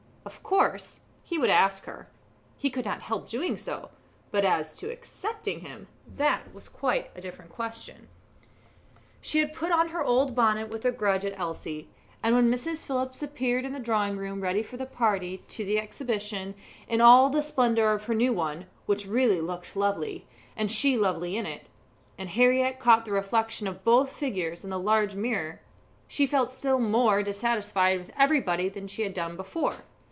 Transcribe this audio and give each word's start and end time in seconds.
Of 0.23 0.43
course, 0.43 0.99
he 1.23 1.39
would 1.39 1.49
ask 1.49 1.85
her 1.85 2.07
he 2.55 2.69
could 2.69 2.85
not 2.85 3.01
help 3.01 3.27
doing 3.27 3.57
so; 3.57 3.89
but 4.29 4.45
as 4.45 4.75
to 4.77 4.91
accepting 4.91 5.61
him 5.61 5.87
that 6.07 6.53
was 6.53 6.69
quite 6.69 7.09
a 7.15 7.21
different 7.21 7.49
question. 7.51 8.07
She 9.19 9.39
had 9.39 9.51
put 9.53 9.71
on 9.71 9.89
her 9.89 10.03
old 10.03 10.35
bonnet 10.35 10.69
with 10.69 10.85
a 10.85 10.91
grudge 10.91 11.25
at 11.25 11.37
Elsie; 11.39 11.89
and 12.21 12.35
when 12.35 12.53
Mrs. 12.53 12.85
Phillips 12.85 13.23
appeared 13.23 13.65
in 13.65 13.73
the 13.73 13.79
drawing 13.79 14.15
room 14.15 14.41
ready 14.41 14.61
for 14.61 14.77
the 14.77 14.85
party 14.85 15.39
to 15.49 15.65
the 15.65 15.79
exhibition 15.79 16.53
in 16.87 17.01
all 17.01 17.31
the 17.31 17.41
splendour 17.41 17.91
of 17.91 18.03
her 18.03 18.13
new 18.13 18.31
one, 18.31 18.67
which 18.85 19.07
really 19.07 19.41
looked 19.41 19.75
lovely, 19.75 20.27
and 20.55 20.71
she 20.71 20.99
lovely 20.99 21.35
in 21.35 21.47
it, 21.47 21.65
and 22.19 22.29
Harriett 22.29 22.77
caught 22.79 23.05
the 23.05 23.11
reflection 23.11 23.65
of 23.67 23.83
both 23.83 24.13
figures 24.13 24.63
in 24.63 24.69
the 24.69 24.79
large 24.79 25.15
mirror, 25.15 25.61
she 26.07 26.27
felt 26.27 26.51
still 26.51 26.77
more 26.79 27.23
dissatisfied 27.23 27.97
with 27.97 28.11
everybody 28.15 28.69
than 28.69 28.87
she 28.87 29.01
had 29.01 29.15
done 29.15 29.35
before. 29.35 29.77